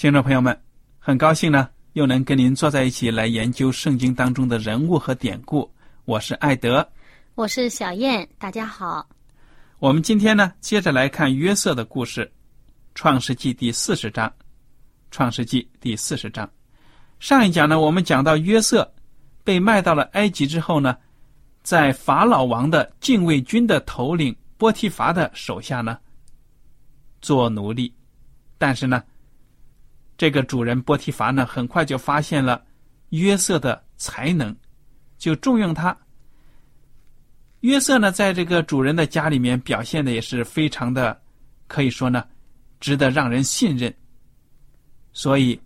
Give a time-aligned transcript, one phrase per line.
[0.00, 0.58] 听众朋友们，
[0.98, 5.70] 很高兴呢，又能跟您坐在一起来研究圣经当中的人物和典故。
[6.06, 6.90] 我是艾德，
[7.34, 9.06] 我是小燕，大家好。
[9.78, 12.24] 我们今天呢，接着来看约瑟的故事，
[12.94, 14.26] 《创世纪》第四十章，
[15.10, 16.50] 《创世纪》第四十章。
[17.18, 18.90] 上一讲呢，我们讲到约瑟
[19.44, 20.96] 被卖到了埃及之后呢，
[21.62, 25.98] 在法老王的禁卫军的头领波提伐的手下呢
[27.20, 27.94] 做奴隶，
[28.56, 29.02] 但是呢，
[30.20, 32.62] 这个主人波提乏呢，很快就发现了
[33.08, 34.54] 约瑟的才能，
[35.16, 35.96] 就重用他。
[37.60, 41.18] 约瑟呢，在这个主人的家里面表现的也是非常的，
[41.68, 42.22] 可以说呢，
[42.80, 43.90] 值得让人信任。
[45.14, 45.58] 所以，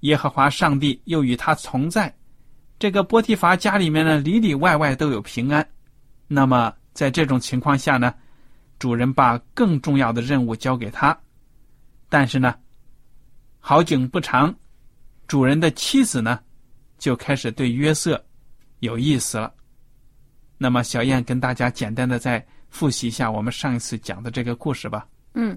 [0.00, 2.12] 耶和华上帝又与他同在，
[2.76, 5.64] 这个波提乏家里面呢，里里外外都有平安。
[6.26, 8.12] 那么，在这种情况下呢，
[8.80, 11.16] 主人把更重要的任务交给他，
[12.08, 12.56] 但是呢，
[13.60, 14.52] 好景不长，
[15.28, 16.40] 主人的妻子呢，
[16.98, 18.22] 就开始对约瑟
[18.80, 19.52] 有意思了。
[20.58, 25.06] 那么，小燕跟大家简单的再复习一下我们上一次讲的这个故事吧。
[25.34, 25.56] 嗯，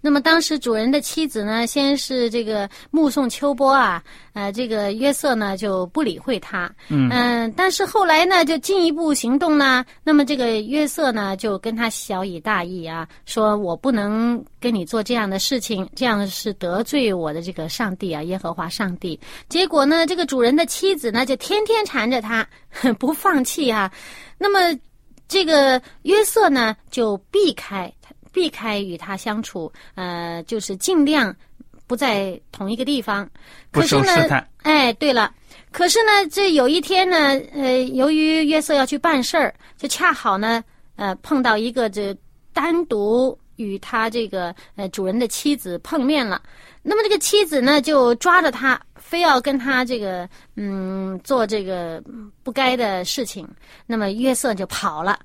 [0.00, 4.02] 那么当时主人的妻子呢，先是这个目送秋波啊，
[4.34, 6.70] 呃，这个约瑟呢就不理会他。
[6.88, 9.84] 嗯，但是后来呢，就进一步行动呢。
[10.04, 19.18] 那么这个约瑟呢，就跟他小以大义啊，说我不能跟你做这样的事情，这样是得罪我的这个上帝啊，耶和华上帝。
[19.48, 22.46] 结果呢，这个主人的妻子呢，就天天缠着他，
[22.98, 23.90] 不放弃啊。
[24.38, 24.78] 那么，
[25.28, 27.92] 这个约瑟呢，就避开
[28.36, 31.34] 避开与他相处，呃，就是尽量
[31.86, 33.26] 不在同一个地方。
[33.70, 34.46] 不受试探。
[34.58, 35.32] 哎，对了，
[35.72, 37.16] 可是呢，这有一天呢，
[37.54, 40.62] 呃，由于约瑟要去办事儿，就恰好呢，
[40.96, 42.14] 呃，碰到一个这
[42.52, 46.42] 单独与他这个呃主人的妻子碰面了。
[46.82, 48.78] 那么这个妻子呢，就抓着他。
[49.06, 52.02] 非要跟他这个嗯做这个
[52.42, 53.48] 不该的事情，
[53.86, 55.16] 那么约瑟就跑了。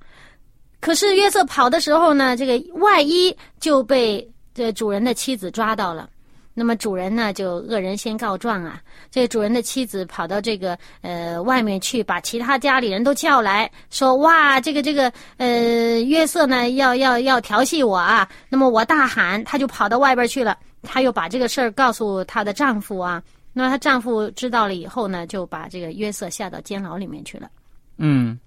[0.82, 6.10] 可是约瑟跑的时候呢，这个外衣就被这主人的妻子抓到了。
[6.54, 20.58] 那么主人呢就恶人先告状啊，这主人的妻子跑到这个呃外面去，把其他家里人都叫来说：“哇，这个这个呃约瑟呢要要要调戏我啊！”那么我大喊，他就跑到外边去了。
[20.84, 23.24] 他又把这个事儿告诉她的丈夫啊。
[23.54, 27.50] 那她丈夫知道了以后呢，就把这个约瑟下到监牢里面去了。
[27.98, 28.38] 嗯，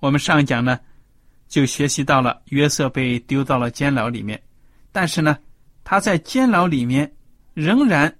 [0.00, 0.80] 我们上一讲呢，
[1.48, 4.40] 就学习到了约瑟被丢到了监牢里面，
[4.92, 5.36] 但是呢，
[5.82, 7.10] 他在监牢里面
[7.54, 8.14] 仍然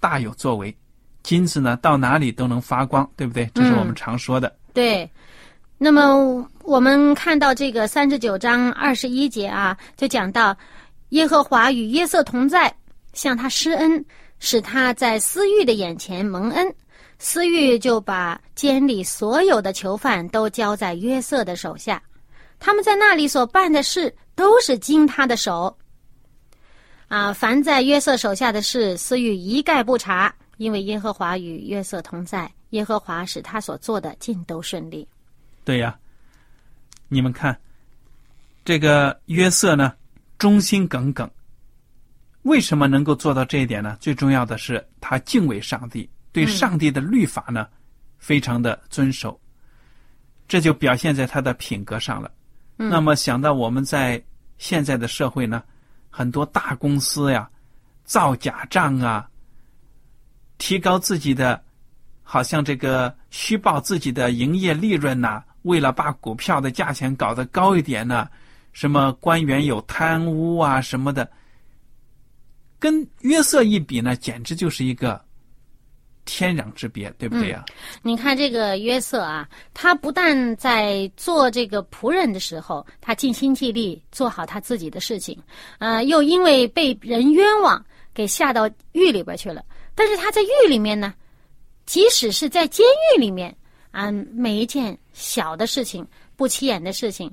[0.00, 0.74] 大有作为，
[1.22, 3.50] 金子呢到哪里都能发光，对不对？
[3.54, 4.56] 这是我们常说的。
[4.72, 5.08] 对。
[5.76, 10.56] 那么我们看到这个三十九章二十一节啊，就讲到
[11.08, 12.72] 耶和华与约瑟同在，
[13.12, 14.04] 向他施恩。
[14.44, 16.74] 使他在私欲的眼前蒙恩，
[17.20, 22.02] 私欲就把监里所有的囚犯都交在约瑟的手下，
[22.62, 25.76] 他们在那里所办的事都是经他的手。
[27.08, 35.06] 啊，凡在约瑟手下的事，私欲一概不查，因为耶和华与约瑟同在，耶和华使他所做的尽都顺利。
[35.64, 35.98] 对呀，
[37.08, 37.58] 你们看，
[38.64, 39.92] 这个约瑟呢，
[40.38, 41.28] 忠心耿耿。
[42.42, 43.96] 为什么能够做到这一点呢？
[44.00, 47.66] 最重要的是他敬畏上帝，对上帝的律法呢，
[48.18, 49.38] 非常的遵守。
[50.46, 52.30] 这就表现在他的品格上了。
[52.90, 54.22] 那么想到我们在
[54.58, 55.62] 现在的社会呢，
[56.10, 57.48] 很多大公司呀，
[58.04, 59.28] 造假账啊，
[60.58, 61.62] 提高自己的，
[62.22, 68.28] 好像这个虚报自己的营业利润呐，为了把股票的价钱搞得高一点呢，
[68.72, 71.28] 什么官员有贪污啊什么的。
[72.78, 75.24] 跟约瑟一比呢，简直就是一个
[76.24, 77.64] 天壤之别，对不对呀？
[78.02, 85.36] 你看这个约瑟啊，他不但在做这个仆人的时候，他尽心尽力做好他自己的事情，
[85.78, 87.84] 呃，又因为被人冤枉，
[88.14, 89.64] 给下到狱里边去了。
[89.94, 91.12] 但是他在狱里面呢，
[91.86, 93.54] 即使是在监狱里面
[93.90, 97.30] 啊，每一件小的事情、不起眼的事情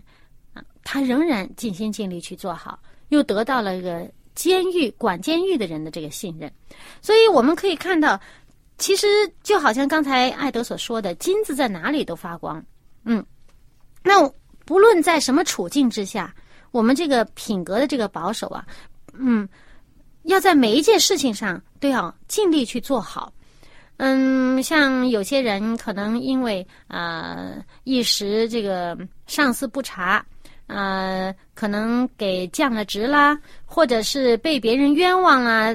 [0.53, 4.09] 啊，他仍然尽心尽力去做好，又得到了一个。
[4.35, 6.49] 监狱管监狱的人的这个信任，
[7.01, 8.17] 所以我们可以看到，
[8.79, 9.07] 其实
[9.43, 12.63] 就好像刚才艾德所说的，金子在哪里都发光。
[13.03, 13.23] 嗯，
[14.03, 14.27] 那
[14.65, 16.33] 不论在什么处境之下，
[16.71, 18.65] 我们这个品格的这个保守啊，
[19.13, 19.47] 嗯，
[20.23, 23.31] 要在每一件事情上都要尽力去做好。
[23.97, 27.53] 嗯，像有些人可能因为啊
[27.83, 28.97] 一时这个
[29.27, 30.25] 上司不查。
[30.71, 33.35] 呃，可能给降了职啦，
[33.65, 35.73] 或者是被别人冤枉啊，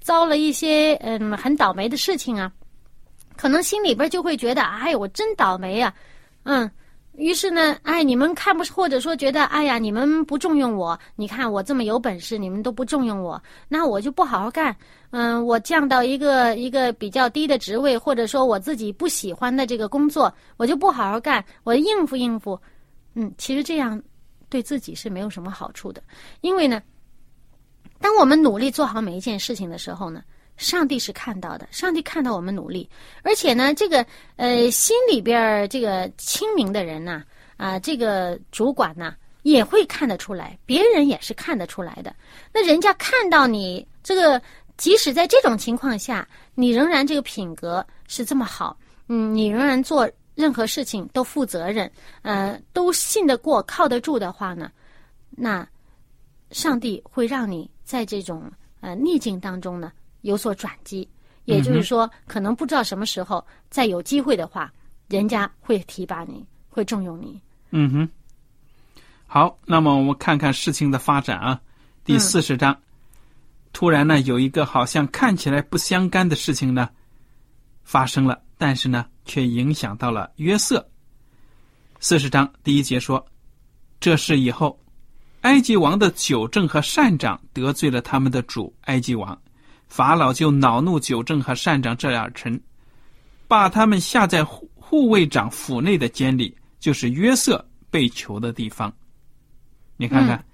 [0.00, 2.50] 遭了一些嗯很倒霉的事情啊，
[3.36, 5.94] 可能心里边就会觉得，哎，我真倒霉啊，
[6.44, 6.70] 嗯，
[7.16, 14.74] 于是呢，哎，你们看不，或者说觉得，哎呀，你们不重用我，你看我这么有本事，你们都不重用我，那我就不好好干，
[15.10, 22.58] 嗯，我降到一个一个比较低的职位，或者说我自己不喜欢的这个工作，我就不好好干，我应付应付，
[23.14, 24.02] 嗯，其实这样。
[24.48, 26.02] 对自己是没有什么好处的，
[26.40, 26.82] 因为呢，
[28.00, 30.22] 当我们努力做好每一件事情的时候呢，
[30.56, 32.88] 上帝是看到的，上帝看到我们努力，
[33.22, 34.04] 而且呢，这个
[34.36, 37.22] 呃心里边这个清明的人呐，
[37.56, 42.14] 啊，这个主管呢也会看得出来，别人也是看得出来的。
[42.52, 44.40] 那人家看到你这个，
[44.76, 48.76] 即使在这种情况下，你仍然这个品格是这么好，
[49.08, 50.10] 嗯，你仍然做。
[50.36, 51.90] 任何事情都负责任，
[52.22, 54.70] 呃，都信得过、靠得住的话呢，
[55.28, 55.68] 那
[56.50, 58.50] 上帝会让你在这种
[58.80, 59.90] 呃逆境当中呢
[60.20, 61.08] 有所转机。
[61.46, 64.72] 也就是说，可能不知道什么时候再有机会的话，
[65.08, 67.40] 人家会提拔你，会重用你。
[67.70, 68.08] 嗯哼。
[69.26, 71.60] 好，那么我们看看事情的发展啊。
[72.04, 72.80] 第四十章，
[73.72, 76.88] 突然呢，有一个好像看起来不相干的事情呢
[77.82, 79.04] 发生了，但是呢。
[79.26, 80.84] 却影响到了约瑟。
[82.00, 83.24] 四十章第一节说
[84.00, 84.76] ：“这事以后，
[85.42, 89.38] 埃及王的九正和善长得罪了他们的主埃及王，
[89.88, 92.60] 法老就恼怒九正和善长这两臣，
[93.48, 98.92] 把他们下在护护卫长府内的监里，就是约瑟被囚的地方。
[99.96, 100.44] 你看看，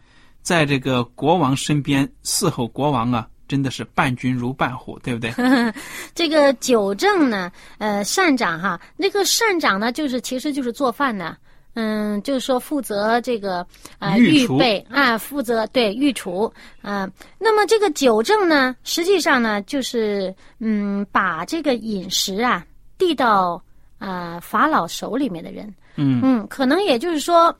[0.42, 5.32] 在这个国王身边伺候国王啊。”真的是伴君如伴虎，对不对？
[6.16, 7.48] 这个九正呢，
[7.78, 11.38] 呃，善长哈，那个善长呢，就是其实就是做饭的，
[11.76, 13.64] 嗯，就是说负责这个
[13.98, 16.52] 啊预备啊，负责对御厨
[16.82, 17.08] 啊。
[17.38, 22.66] 那么这个酒政呢，实际上呢，就是嗯，把这个饮食啊
[22.98, 23.62] 递到
[23.98, 27.54] 啊法老手里面的人，嗯嗯，可能也就是说，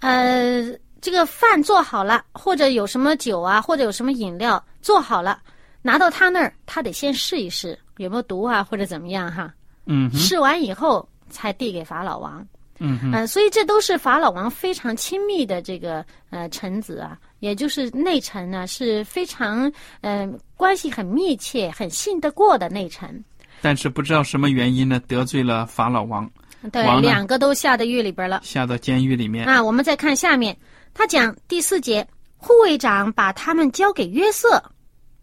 [0.00, 0.76] 呃。
[0.98, 5.38] 这个饭做好了，或者有什么酒啊，或者有什么饮料做好了，
[5.80, 9.54] 拿到他那儿，他得先试一试有没有毒啊，或者怎么样哈。
[9.84, 10.10] 嗯。
[10.10, 12.44] 试完以后才递给法老王。
[12.78, 13.26] 嗯嗯。
[13.26, 23.24] 所以这都是法老王非常亲密的这个呃臣子啊，也就是内臣呢，是非常嗯关系很密切、很信得过的内臣。
[23.62, 26.30] 但是不知道什么原因呢，得罪了法老王。
[26.72, 28.40] 对，两个都下到狱里边了。
[28.42, 29.46] 下到监狱里面。
[29.46, 30.56] 啊，我们再看下面。
[30.92, 32.06] 他讲第四节，
[32.36, 34.60] 护卫长把他们交给约瑟，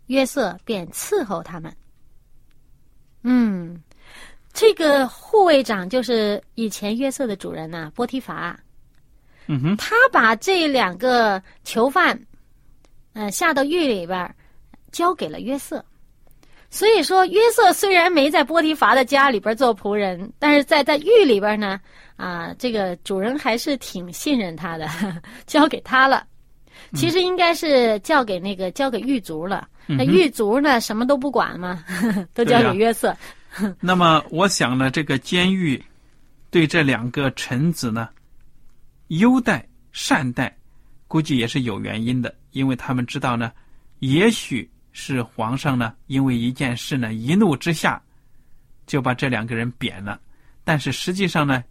[0.08, 1.76] 约瑟便伺候他们。
[3.24, 3.82] 嗯，
[4.54, 8.58] 这个护卫长就是以前约瑟的主人呐，波提法。
[9.48, 12.18] 嗯哼，他把这两个囚犯，
[13.14, 14.36] 嗯，下到狱里边，
[14.92, 15.84] 交给了约瑟。
[16.70, 21.80] 所以说，约瑟虽然没在波提法的家里边做仆人，但是在在狱里边呢。
[22.16, 24.88] 啊，这个主人还是挺信任他的，
[25.48, 26.26] 交给他了。
[26.94, 29.68] 其实应该是交给那个交给狱卒了。
[29.88, 31.84] 那狱卒呢，什么都不管嘛，
[32.36, 33.18] 都交给约瑟。
[33.80, 35.82] 那么，我想呢，这个监狱
[36.50, 38.10] 对这两个臣子呢
[39.08, 40.56] 优待善待，
[41.08, 43.52] 估计也是有原因的，因为他们知道呢，
[44.00, 48.02] 也许是皇上呢因为一件事呢一怒之下
[48.86, 50.20] 就把这两个人贬了，
[50.64, 51.64] 但是实际上呢，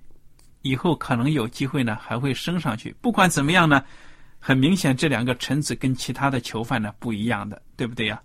[0.63, 2.95] 以后可能有机会呢还会升上去。
[3.01, 3.83] 不管怎么样呢。
[4.45, 8.21] 很明显，这两个臣子跟其他的囚犯呢不一样的，对不对呀？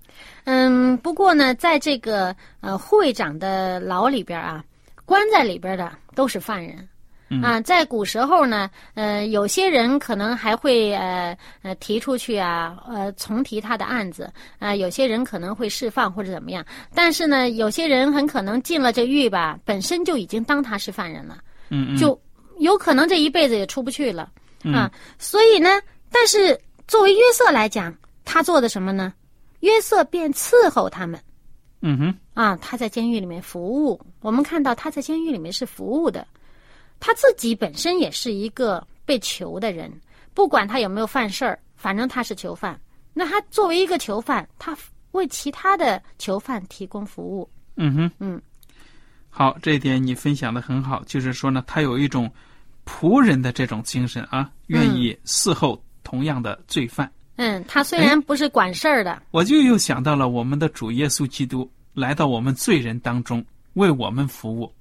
[0.45, 4.63] 嗯，不过呢，在这个呃护卫长的牢里边啊，
[5.05, 6.89] 关在里边的都是犯人。
[7.43, 16.65] 啊，在古时候呢，呃，有些人可能还会呃呃提出去啊，呃重提他的案子啊，有些人可能会释放或者怎么样。
[16.95, 21.37] 但是呢，有些人很可能进了这狱吧，本身就已经当他是犯人了，
[21.69, 22.19] 嗯嗯，就
[22.59, 24.31] 有可能这一辈子也出不去了
[24.73, 24.89] 啊。
[25.19, 25.69] 所以呢。
[26.11, 29.13] 但是作为约瑟来讲，他做的什么呢？
[29.61, 31.19] 约瑟便伺候他们。
[31.81, 32.15] 嗯哼。
[32.33, 33.99] 啊，他在监狱里面服务。
[34.21, 36.27] 我们看到他在监狱里面是服务的，
[36.99, 39.91] 他自己本身也是一个被囚的人，
[40.33, 42.79] 不管他有没有犯事儿，反正他是囚犯。
[43.13, 44.77] 那他作为一个囚犯，他
[45.11, 47.49] 为其他的囚犯提供服务。
[47.75, 48.11] 嗯哼。
[48.19, 48.41] 嗯。
[49.29, 52.31] 好，这一点你分享的很好，就是说呢，他有一种
[52.85, 55.83] 仆人的这种精神啊，愿意伺候。
[56.07, 64.73] 同样的罪犯，嗯，他虽然不是管事儿的，我就又想到了我们的主耶稣基督来到我们罪人当中为我们服务。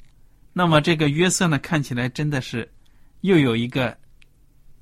[0.53, 2.71] 那么这个约瑟呢，看起来真的是
[3.23, 3.97] 又有一个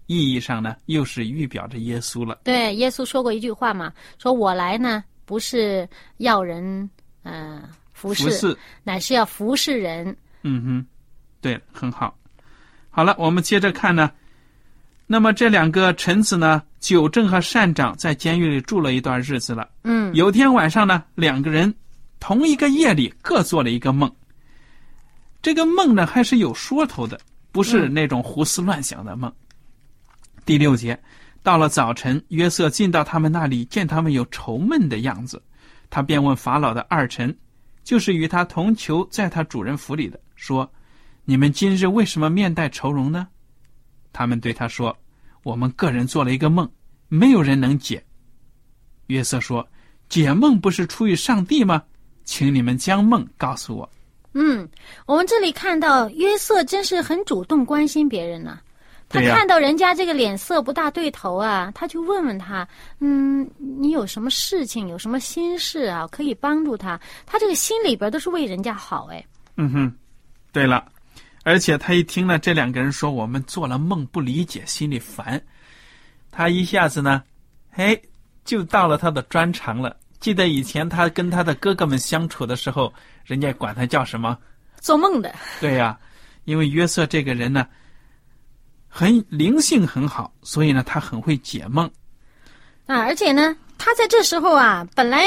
[0.05, 2.39] 意义上呢，又是预表着耶稣了。
[2.45, 6.91] 对，耶稣说过一句话嘛，说我来呢不是要人
[7.23, 7.63] 嗯
[7.95, 10.15] 服侍，乃是要服侍人。
[10.43, 10.87] 嗯哼，
[11.41, 12.15] 对，很好。
[12.91, 14.13] 好了，我们接着看呢。
[15.07, 19.69] 那么这两个臣子呢，九正和善长在监狱里住了一段日子了。
[19.83, 21.73] 嗯，有天晚上呢，两个人
[22.21, 24.11] 同一个夜里各做了一个梦。
[25.43, 27.21] 这个梦呢，还是有说头的，
[27.53, 29.31] 不是那种胡思乱想的梦。
[30.47, 30.99] 第六节，
[31.43, 35.43] 到了早晨，约瑟进到他们那里，见他们有愁闷的样子，
[35.91, 37.37] 他便问法老的二臣，
[37.83, 40.73] 就是与他同囚在他主人府里的，说
[41.27, 43.29] ：“你们今日为什么面带愁容呢？”
[44.15, 44.97] 他们对他说
[45.43, 46.67] ：“我们个人做了一个梦，
[47.09, 48.03] 没有人能解。”
[49.09, 49.69] 约瑟说
[50.09, 51.83] ：“解梦不是出于上帝吗？
[52.25, 53.91] 请你们将梦告诉我。”
[54.33, 54.69] 嗯，
[55.07, 58.59] 我们这里看到约瑟真是很主动关心别人呢。
[59.09, 62.67] 他看到人家这个脸色不大对头啊，他就问问他
[63.01, 66.07] ：“嗯，你有什么事情，有什么心事啊？
[66.09, 69.25] 可以帮助他。”他这个心里边都是为人家好哎。
[69.57, 69.97] 嗯哼，
[70.53, 70.85] 对了。
[71.45, 75.41] 而且他一听呢，这两个人说我们做了梦不理解，心里烦。
[76.33, 77.23] 他一下子呢，
[77.73, 77.97] 哎，
[78.45, 79.97] 就到了他的专长了。
[80.19, 82.93] 记得以前他跟他的哥哥们相处的时候，
[83.25, 84.37] 人家管他叫什么？
[84.81, 85.33] 做梦的。
[85.61, 85.99] 对呀，
[86.45, 87.67] 因为约瑟这个人呢，
[88.89, 91.87] 很灵性很好，所以呢，他很会解梦。
[92.87, 95.25] 啊，而且呢，他在这时候啊，本来。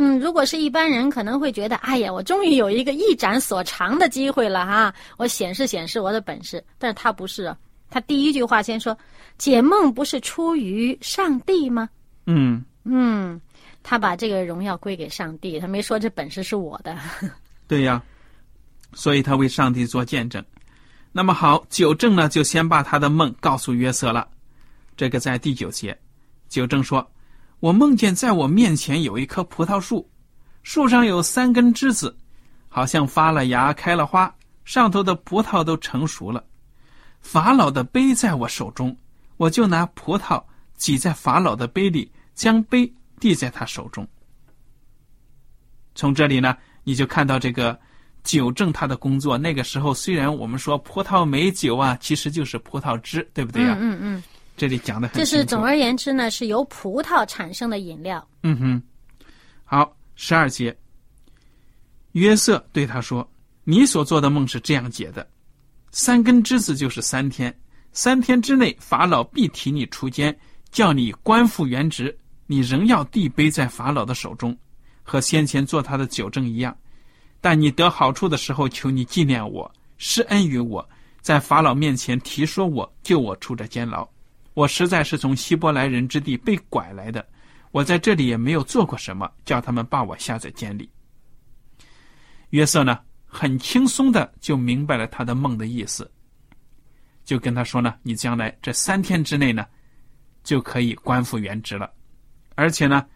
[0.00, 6.64] 嗯，如果是一般人，可能会觉得，哎呀，我终于有一个一展所长的机会了哈，我显示显示我的本事。
[6.78, 7.52] 但是他不是，
[7.90, 8.96] 他第一句话先说，
[9.38, 11.90] 解梦不是出于上帝吗？
[12.26, 13.40] 嗯嗯，
[13.82, 16.96] 他把这个荣耀归给上帝，他没说这本事是我的。
[17.66, 18.00] 对呀，
[18.92, 20.40] 所以他为上帝做见证。
[21.10, 24.28] 那么好，九正呢，就先把他的梦告诉约瑟了。
[24.96, 25.98] 这个在第九节，
[26.48, 27.04] 九正说。
[27.60, 30.08] 我梦见在我面前有一棵葡萄树，
[30.62, 32.16] 树上有三根枝子，
[32.68, 34.32] 好像发了芽、开了花，
[34.64, 36.44] 上头的葡萄都成熟了。
[37.20, 38.96] 法老的杯在我手中，
[39.36, 40.42] 我就拿葡萄
[40.76, 44.06] 挤在法老的杯里，将杯递在他手中。
[45.96, 47.76] 从这里呢，你就看到这个
[48.22, 49.36] 酒正他的工作。
[49.36, 53.76] 那个时候，虽然我们说葡萄美酒啊，其实就是葡萄汁，对不对呀？
[53.80, 54.22] 嗯嗯。
[54.58, 55.30] 这里讲的很清楚。
[55.30, 58.26] 就是总而言之呢，是由葡萄产生的饮料。
[58.42, 58.82] 嗯哼，
[59.64, 60.76] 好，十二节。
[62.12, 63.26] 约瑟对他说
[63.62, 65.26] ：“你所做的梦是这样解的：
[65.92, 67.56] 三根枝子就是三天，
[67.92, 70.36] 三天之内法老必提你出监，
[70.72, 72.16] 叫你官复原职。
[72.46, 74.56] 你仍要递杯在法老的手中，
[75.02, 76.76] 和先前做他的酒政一样。
[77.40, 80.86] 但你得好处的时候，求你纪念我，施恩于我，
[81.20, 84.08] 在法老面前提说我，救我出这监牢。”
[84.58, 87.24] 我实在是从希伯来人之地被拐来的，
[87.70, 90.90] 我在这里也没有做过什么，叫他们把我下在监里。
[92.50, 96.10] 约瑟呢，很轻松的就明白了他的梦的意思，
[97.24, 99.64] 就跟他说呢：“你将来这三天之内呢，
[100.42, 101.88] 就可以官复原职了，
[102.56, 103.06] 而且呢，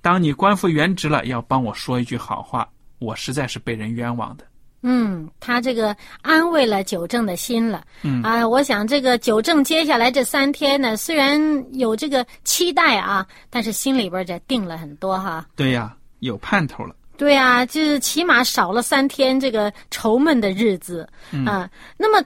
[0.00, 4.44] 当你官复原职了，要帮我说一句好话，我实在是被人冤枉的。”
[4.82, 7.84] 嗯，他这个安慰了九正的心了。
[8.02, 11.38] 嗯啊，我想这个九正接下来这三天呢，虽然
[11.76, 15.44] 有这个期待啊，但是心里边这定了很多哈。
[15.56, 16.94] 对呀，有盼头了。
[17.16, 21.08] 对啊，就是起码少了三天这个愁闷的日子
[21.44, 21.68] 啊。
[21.96, 22.24] 那么，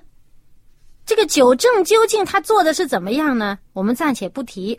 [1.06, 3.59] 这个九正究竟他做的是怎么样呢？
[3.73, 4.78] 我们暂且不提。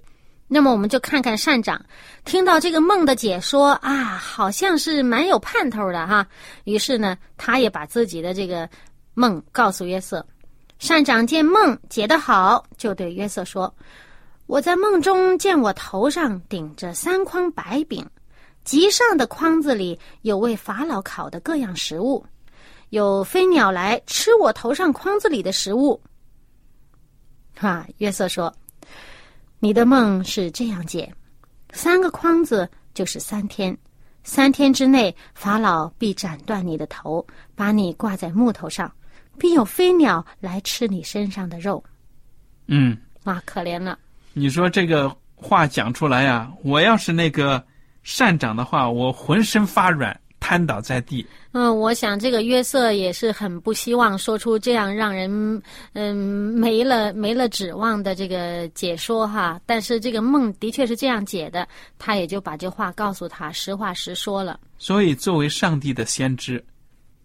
[0.54, 1.84] 那么，我们就看看善长
[2.26, 6.28] 听到这个梦的解说啊，好像是蛮有盼头的哈。
[6.66, 8.70] 于是呢，他也把自己的这个
[9.16, 10.24] 梦告诉约瑟。
[10.78, 13.74] 善长见梦解得好，就对约瑟说
[14.46, 18.08] ：“我在梦中见我头上顶着三筐白饼。”
[18.64, 22.24] 极上的筐子里有为法老烤的各样食物，
[22.92, 26.00] 有飞鸟来吃我头上筐子里的食物。
[27.58, 28.54] 哈，约瑟说
[29.64, 31.10] ：“你的梦是这样解：
[31.72, 33.74] 三个筐子就是三天，
[34.22, 38.94] 三天之内法老必斩断你的头，把你挂在木头上，
[39.40, 41.82] 必有飞鸟来吃你身上的肉。
[42.68, 43.98] 嗯，”哇，可怜了。
[44.34, 47.66] 你说这个话讲出来呀，我要是那个
[48.04, 51.26] 善长的话，我浑身发软，瘫倒在地。
[51.54, 55.62] 嗯，我想这个约瑟也是很不希望说出这样让人
[55.94, 56.14] 嗯
[56.54, 59.58] 没了没了指望的这个解说哈。
[59.66, 61.66] 但是这个梦的确是这样解的，
[61.98, 64.60] 他也就把这话告诉他，实话实说了。
[64.78, 66.62] 所以，作为上帝的先知，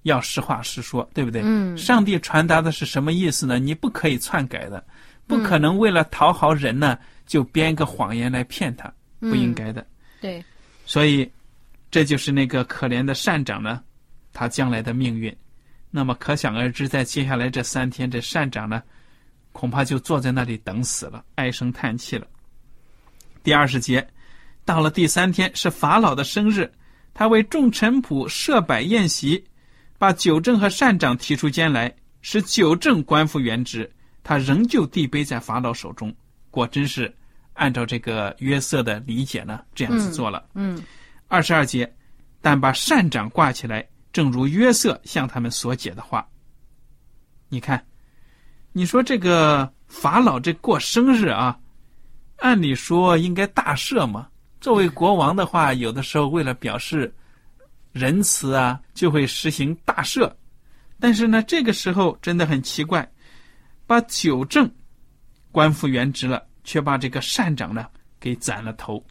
[0.05, 1.43] 要实话实说，对不对？
[1.45, 3.59] 嗯上帝传达的是什么意思呢？
[3.59, 4.85] 你不可以篡改的，
[5.27, 6.97] 不可能为了讨好人呢，
[7.27, 9.85] 就编个谎言来骗他，不应该的。
[10.21, 10.45] 对，
[10.87, 11.29] 所以，
[11.91, 13.83] 这就是那个可怜的善长呢，
[14.33, 15.35] 他将来的命运。
[15.91, 18.83] 那么可想而知，在接下来这三天，这善长呢，
[19.53, 22.27] 恐怕就坐在那里等死了，唉声叹气了。
[23.43, 24.07] 第二十节，
[24.67, 26.71] 到了第三天是法老的生日，
[27.15, 29.43] 他为众臣仆设摆宴席，
[29.97, 33.91] 把九正和善长提出监来，使九正官复原职。
[34.23, 36.15] 他仍旧递杯在法老手中，
[36.51, 37.11] 果真是
[37.55, 40.45] 按照这个约瑟的理解呢，这样子做了。
[40.53, 40.83] 嗯
[41.29, 41.95] 二十二节，
[42.41, 46.27] 但把善长挂起来，正如约瑟向他们所解的话。
[47.51, 47.83] 你看，
[48.73, 51.59] 你说这个法老这过生日啊，
[52.39, 54.29] 按理说应该大赦嘛。
[54.61, 57.15] 作为国王的话，有的时候为了表示
[57.93, 60.33] 仁慈啊，就会实行大赦。
[60.99, 63.09] 但是呢，这个时候真的很奇怪，
[63.87, 64.71] 把九正
[65.53, 67.87] 官复原职了，却把这个善长呢
[68.19, 69.03] 给斩了头，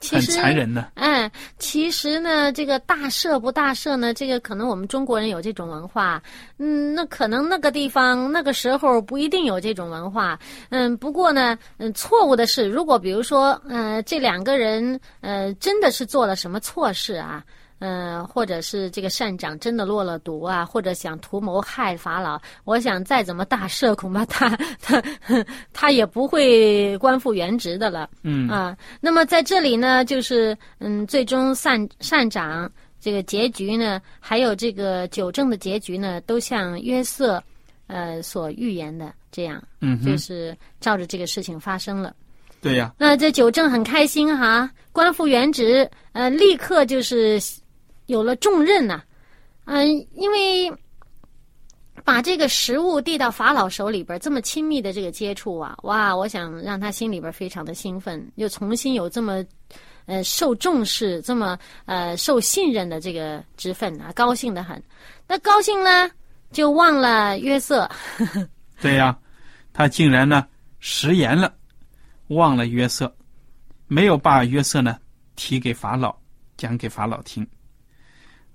[0.00, 0.88] 很其实残忍呢。
[0.94, 6.22] 哎，其实呢，这个大赦不大赦呢，这个可能我们中国人有这种文化，
[6.58, 10.38] 嗯，那可能那个地方那个时候不一定有这种文化，
[10.70, 17.42] 嗯，不过呢，嗯，错误的是，如果比如说，呃，这两个人，呃，真的是做了什么错事啊。
[17.78, 24.48] 嗯，或者是这个善长真的落了毒啊，或者想图谋害法老，我想再怎么大赦，恐怕他
[24.80, 25.02] 他
[25.72, 28.08] 他也不会官复原职的了。
[28.22, 37.42] 嗯啊，那么在这里呢，就是嗯，最终善善长这个结局呢，还有这个九正的结局呢，都像约瑟
[37.88, 42.14] 呃所预言的这样，嗯，就是照着这个事情发生了。
[42.62, 47.38] 对呀、那这九正很开心哈，官复原职，呃，立刻就是
[48.06, 49.02] 有了重任呐、
[49.64, 50.72] 嗯、因为
[52.04, 59.44] 把这个食物递到法老手里边，这么亲密的这个接触啊，哇，我想让他心里边非常的兴奋，又重新有这么
[60.04, 64.80] 呃受重视、这么呃受信任的这个职分啊，高兴的很。
[65.26, 66.08] 那高兴呢，
[66.52, 67.90] 就忘了约瑟，
[68.80, 69.18] 对呀、
[69.72, 70.46] 他竟然呢
[70.78, 71.52] 食言了，
[72.28, 73.12] 忘了约瑟，
[73.88, 74.96] 没有把约瑟呢
[75.34, 76.14] 提给法老，
[76.56, 77.44] 讲给法老听。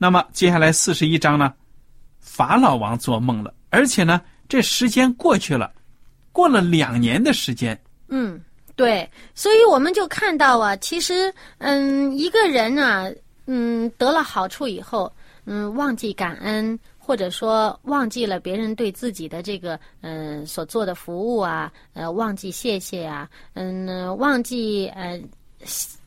[0.01, 1.53] 那么接下来四十一章呢，
[2.19, 5.71] 法老王做梦了，而且呢，这时间过去了，
[6.31, 7.79] 过了两年的时间。
[8.07, 8.41] 嗯，
[8.75, 13.11] 对，所以我们就看到啊，其实，嗯，一个人啊，
[13.45, 15.13] 嗯，得了好处以后，
[15.45, 25.21] 嗯，忘记感恩，或者说忘记了别人对自己的这个，嗯，所做的服务啊，呃，忘记谢谢啊，嗯，忘记呃，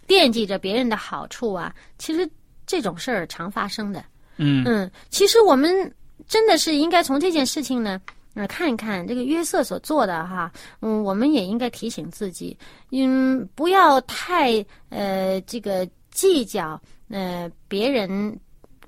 [0.08, 2.28] 惦记着别人的好处啊，其实
[2.66, 4.04] 这种事儿常发生的。
[4.36, 5.92] 嗯嗯，其实我们
[6.26, 8.00] 真的是应该从这件事情呢，
[8.34, 10.50] 呃，看一看这个约瑟所做的哈，
[10.80, 12.56] 嗯，我们也应该提醒自己，
[12.90, 18.36] 嗯，不要太呃这个计较呃别人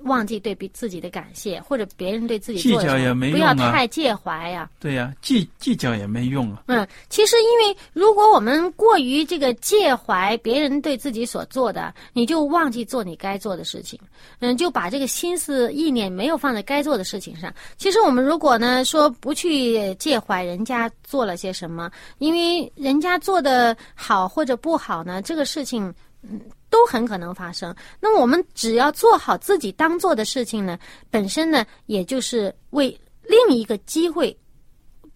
[0.06, 6.62] 忘记对比自己的感谢，或者别人对自己计较也没用不要太介怀呀、对呀、计计较也没用啊。
[6.66, 13.98] 嗯，其实因为如果我们过于这个介怀别人对自己所做的，你就忘记做你该做的事情，
[14.40, 17.52] 嗯，就把这个心思意念没有放在该做的事情上。
[17.76, 25.92] 其实我们如果呢说不去介怀人家做了些什么，因为人家做的好或者不好呢，这个事情。
[26.28, 26.40] 嗯，
[26.76, 27.74] 都很可能发生。
[27.98, 30.78] 那么我们只要做好自己当做的事情呢，
[31.10, 34.36] 本身呢，也就是为另一个机会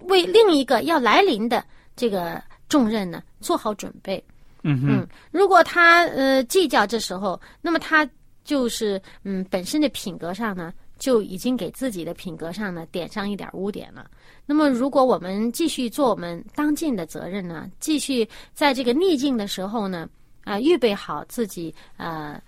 [0.05, 1.63] 为另一个要来临的
[1.95, 4.25] 这个重任呢做好准备。
[4.63, 8.09] 嗯哼，嗯，如果他呃计较这时候，那么他
[8.43, 14.11] 就是嗯本身的品格上呢就已经给自己的品格上呢点上一点污点了。
[14.47, 20.09] 那么如果我们继续做我们当尽的责任呢，继续在这个逆境的时候呢，
[20.45, 22.41] 啊、预备好自己呃，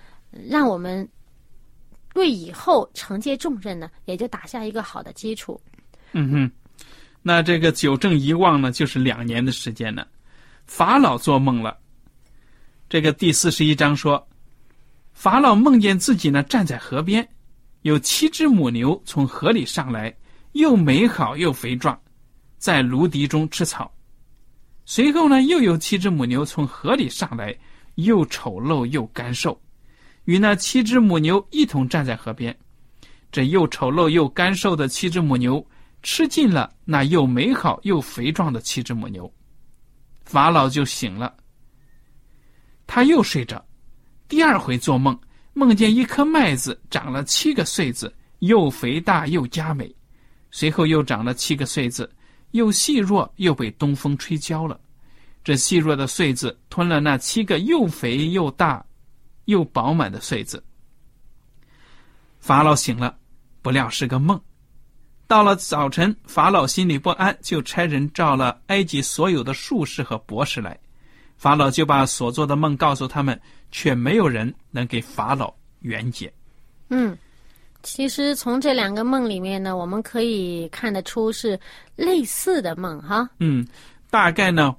[0.49, 1.09] 让我们
[2.15, 5.61] 为以后承接重任呢，也就打下一个好的基础。
[6.13, 6.51] 嗯哼，
[7.23, 10.07] 那这个九正一望呢，就是两年的时间呢。
[10.67, 11.79] 法老做梦了。
[12.89, 14.27] 这个第四十一章说，
[15.13, 17.27] 法老梦见自己呢站在河边，
[17.83, 20.15] 有七只母牛从河里上来，
[20.53, 21.99] 又美好又肥壮，
[22.59, 23.93] 在芦荻中吃草。
[24.85, 27.57] 随后呢，又有七只母牛从河里上来，
[27.97, 29.61] 又丑陋又干瘦，
[30.25, 32.57] 与那七只母牛一同站在河边。
[33.31, 35.65] 这又丑陋又干瘦的七只母牛
[36.03, 39.33] 吃尽了那又美好又肥壮的七只母牛，
[40.25, 41.35] 法老就醒了。
[42.87, 43.65] 他又睡着，
[44.29, 45.19] 第二回做梦，
[45.55, 49.95] 梦见一颗麦子长了七个穗子，又肥大又佳美。
[50.51, 52.11] 随后又长了七个穗子，
[52.51, 54.79] 又细弱又被东风吹焦了。
[55.45, 58.85] 这细弱的穗子吞了那七个又肥又大、
[59.47, 60.63] 又饱满的穗子。
[62.39, 63.17] 法老醒了，
[63.61, 64.41] 不料是个梦。
[65.27, 70.79] 到了早晨，法老心里不安，就差人召了埃及所有的术士和博士来。
[71.39, 76.33] 法老就把所做的梦告诉他们，却没有人能给法老圆解。
[76.91, 77.17] 嗯，
[77.83, 81.59] 其实从这两个梦里面呢，我们可以看得出是
[81.97, 83.29] 类似的梦哈。
[83.39, 83.67] 嗯，
[84.11, 84.77] 大概呢，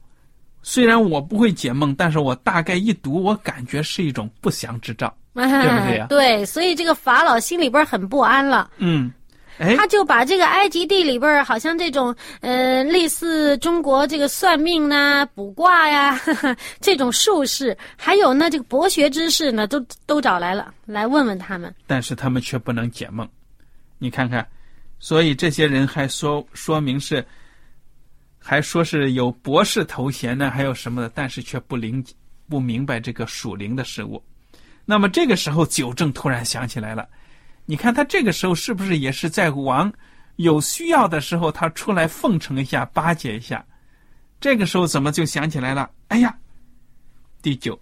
[0.63, 5.13] 虽然我不会解梦，但是我大概一读，我感觉是一种不祥之兆。
[5.34, 9.12] 对不对呀 对，所以这个法老心里边很不安了，嗯，
[9.58, 16.21] 哎，他就把这个埃及地里边儿好像这种呃类似中国这个算命呐、卜卦呀
[16.80, 21.73] 这种术士，还有呢这个博学之士呢，都都找来了，来问问他们。
[21.88, 23.28] 但是他们却不能解梦。
[23.97, 24.47] 你看看，
[24.99, 27.26] 所以这些人还说说明是，
[28.44, 32.04] 还说是有博士头衔呢，还有什么的，但是却不灵
[32.50, 34.22] 不明白这个属灵的事物。
[34.84, 37.08] 那么这个时候，九正突然想起来了，
[37.66, 39.92] 你看他这个时候是不是也是在王
[40.36, 43.66] 有需要的时候，他出来奉承一下、巴结一下？
[44.42, 45.90] 这个时候怎么就想起来了？
[46.10, 46.36] 哎呀，
[47.42, 47.80] 第九，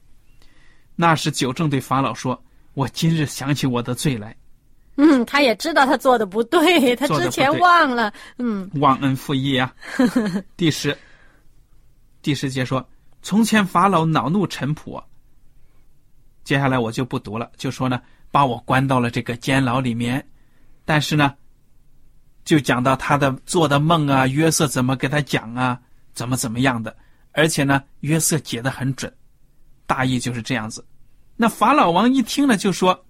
[0.95, 2.39] 那时九正对法老说
[2.75, 4.35] ：“我今日想起我的罪来。”
[5.03, 8.13] 嗯，他也知道他做的不对，他之前忘了。
[8.37, 9.73] 嗯忘恩负义啊！
[10.55, 10.95] 第十，
[12.21, 12.87] 第十节说：
[13.23, 15.03] 从前法老恼怒臣仆啊。
[16.43, 20.23] 接下来我就不读了，就说呢，把我关到了这个监牢里面，
[20.85, 21.33] 但是呢，
[22.45, 25.79] 就讲到他的做的梦啊，约瑟怎么给他讲啊，
[26.13, 26.95] 怎么怎么样的，
[27.31, 29.11] 而且呢，约瑟解的很准，
[29.87, 30.85] 大意就是这样子。
[31.35, 33.03] 那法老王一听呢就说：“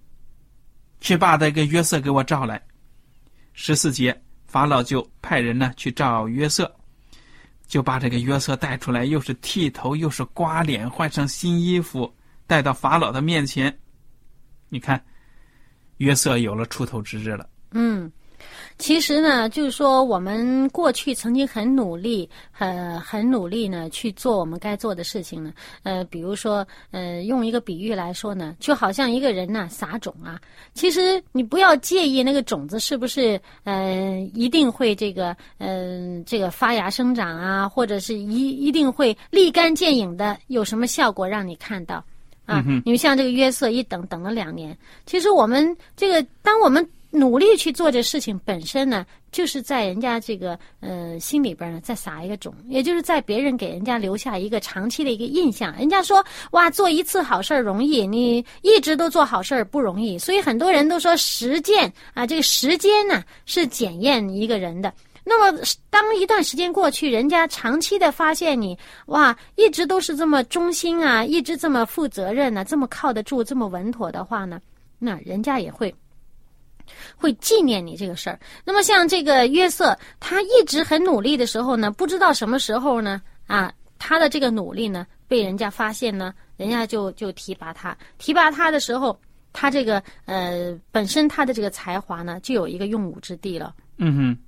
[1.02, 2.62] 去把那个约瑟给我召来。”
[3.52, 6.74] 十四节，法老就派人呢去召约瑟，
[7.66, 12.10] 就把这个约瑟带出来，又是剃头，又是刮脸，换上新衣服，
[12.46, 13.76] 带到法老的面前。
[14.70, 15.04] 你看，
[15.98, 17.46] 约瑟有了出头之日了。
[17.72, 18.10] 嗯，
[18.78, 25.52] 其实呢，就是说我们过去曾经很努力，很很努力呢去做我们该做的事情呢。
[25.82, 30.40] 呃，比如说，呃，用一个比喻来说呢，就好像一个人呐撒种啊，
[30.74, 42.04] 其实你不要介意那个种子是不是呃一定会这个嗯、呃、这个发芽生长啊，或者是一一定会立竿见影的有什么效果让你看到。
[42.44, 44.76] 啊，你们像这个约瑟一等等了两年，
[45.06, 55.76] 其实我们这个，当我们努力去做这事情本身呢，就是在人家这个呃心里边呢再撒一个种，也就是在别人给人家留下一个长期的一个印象。
[55.76, 64.92] 人家说哇，做一次好事儿容易，你一直都做好事儿不容易，所以很多人都说实践啊，这个时间呢是检验一个人的。
[65.24, 65.56] 那么，
[65.88, 74.60] 当一段时间过去，人家长期的发现你哇，一直都是这么忠心啊，一直这么负责任呢、这么靠得住，这么稳妥的话呢，
[74.98, 75.94] 那人家也会
[77.16, 78.38] 会纪念你这个事儿。
[78.64, 87.96] 那么像这个约瑟，他一直很努力的时候呢，不知道什么时候呢，啊，他的这个努力呢被人家发现呢，人家就就提拔他。
[88.18, 89.18] 提拔他的时候，
[89.52, 93.74] 他这个呃本身他的这个才华呢就有一个用武之地了。
[93.98, 94.38] 嗯哼。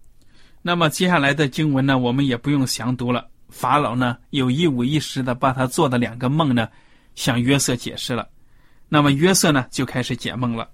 [0.67, 3.29] 那么接下来的经文呢，我们也不用详读了。
[3.51, 6.67] 法老呢有一五一十的把他做的两个梦呢，
[7.15, 8.27] 向约瑟解释了。
[8.89, 10.69] 那么约瑟呢就开始解梦了。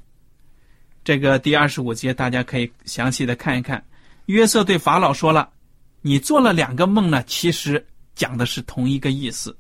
[1.11, 3.85] 这个第二十五节，大家可以详细的看一看。
[4.27, 5.51] 约瑟对法老说了
[6.03, 9.59] ：“你做了两个梦呢，其实讲的是同一个意思。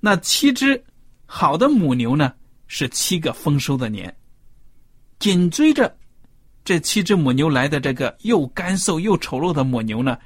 [0.00, 0.82] 那七只
[1.26, 2.32] 好的母牛呢，
[2.66, 4.16] 是七个丰收的年，
[5.18, 5.94] 紧追着
[6.64, 10.16] 这七只母牛来的这个又干瘦又丑陋的母牛呢，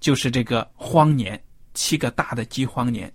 [0.00, 1.38] 就是这个荒年，
[1.74, 3.12] 七个大的饥荒年。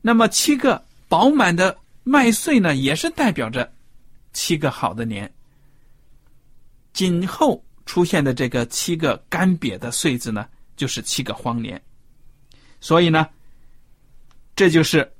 [0.00, 3.70] 那么七个饱满的麦穗呢，也是代表着。”
[4.36, 5.32] 七个好的年，
[6.92, 10.46] 今后出现的这个七个干瘪的穗子呢，
[10.76, 11.82] 就是七个荒年。
[12.78, 13.26] 所以呢，
[14.54, 15.10] 这就是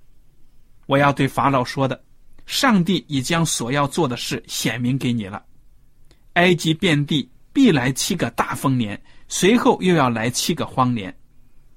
[0.84, 2.04] 我要对法老说的：
[2.44, 5.42] 上帝已将所要做的事显明给你了。
[6.34, 11.16] 埃及遍地必来七个大丰年，随后又要来七个荒年，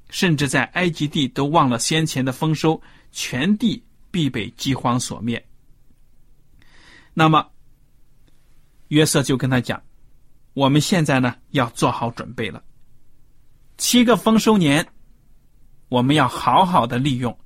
[0.10, 2.82] 甚至在埃及地都忘了先前的丰收，
[3.13, 5.41] 全地必被饥荒所灭。
[7.20, 7.46] 那么，
[8.88, 9.84] 约瑟就跟他讲
[10.56, 12.64] ：“我们现在呢要做好准备了。
[13.78, 14.88] 七个丰收年，
[15.90, 17.38] 我们要好好的利用，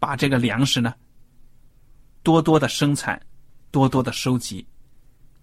[0.00, 0.92] 把这个粮食呢
[2.24, 3.24] 多多的生产，
[3.70, 4.66] 多多的收集。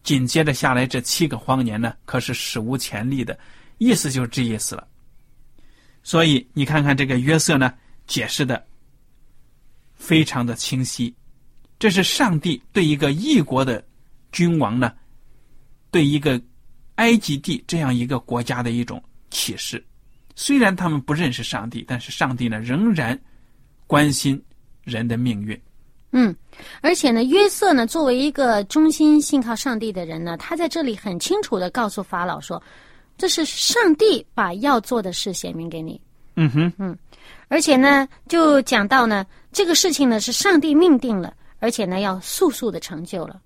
[0.03, 3.39] 紧接着下来这七个荒年呢，可是史无前例的，
[3.77, 4.85] 意思就是这意思了。
[6.03, 7.73] 所以你看看这个约瑟呢，
[8.05, 8.67] 解释的
[9.95, 11.15] 非常的清晰。”
[11.79, 13.83] 这是上帝对一个异国的
[14.31, 14.91] 君王呢，
[15.91, 16.41] 对一个
[16.95, 19.83] 埃及地这样一个国家的一种启示。
[20.35, 23.19] 虽然他们不认识上帝，但是上帝呢仍然
[23.85, 24.41] 关心
[24.83, 25.59] 人的命运。
[26.11, 26.35] 嗯，
[26.81, 32.61] 而且呢，约瑟呢作为一个忠心信靠上帝的人呢，他在这里很清楚的告诉法老说
[33.17, 35.99] ：“这是上帝把要做的事写明给你。”
[36.35, 36.97] 嗯哼，嗯，
[37.49, 41.33] 而且呢，就讲到呢，这个事情呢是上帝命定了。
[41.59, 43.41] 而且呢，要速速的成就了。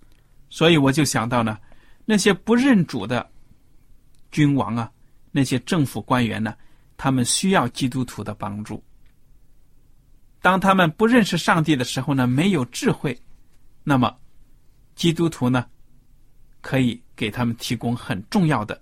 [0.49, 1.57] 所以我就想到呢，
[2.05, 3.29] 那些不认主的
[4.31, 4.91] 君王啊，
[5.31, 6.55] 那些政府官员呢，
[6.97, 8.83] 他们需要基督徒的帮助。
[10.41, 13.17] 当他们不认识上帝的时候呢，没有智慧，
[13.83, 14.15] 那么
[14.95, 15.65] 基督徒呢，
[16.61, 18.81] 可以给他们提供很重要的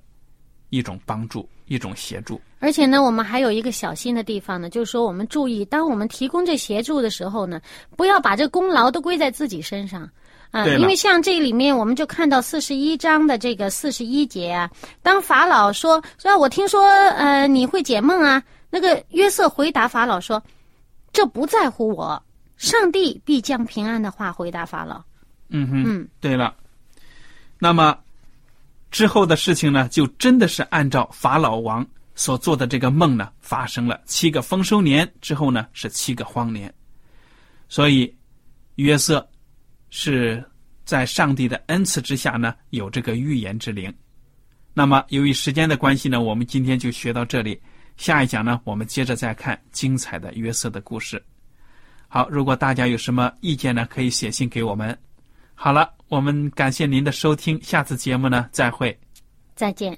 [0.70, 1.48] 一种帮助。
[1.70, 7.62] 一种协助，而且呢，我们还有一个小心的地方呢，就是说，我们注意，当我们提供这协助的时候呢，
[7.96, 10.10] 不要把这功劳都归在自己身上
[10.52, 10.68] 啊。
[10.68, 14.70] 因为像这里面，我们就看到四十一章的这个四十一节啊，
[15.02, 20.42] 当法老说说，我听说呃你会解梦啊，那个约瑟回答法老说，
[21.14, 22.22] 这不在乎我，
[22.58, 25.02] 上帝必将平安的话回答法老。
[25.50, 26.54] 嗯哼，嗯，对了，
[27.58, 27.98] 那么。
[28.92, 31.86] 之后的事情呢，就真的是按照法老王
[32.20, 33.98] 所做的这个梦呢发生了。
[34.06, 36.72] 七个丰收年之后呢，是七个荒年。
[37.70, 38.14] 所以
[38.76, 39.26] 约瑟
[39.90, 40.44] 是
[40.84, 43.92] 在上帝的恩赐之下呢，有这个预言之灵。
[44.74, 47.58] 那么由于时间的关系呢，我们今天就学到这里。
[47.96, 51.24] 下一讲呢，我们接着再看精彩的约瑟的故事。
[52.10, 54.98] 好，如果大家有什么意见呢，可以写信给我们。
[55.56, 59.00] 好了，我们感谢您的收听，下次节目呢再会，
[59.56, 59.98] 再见。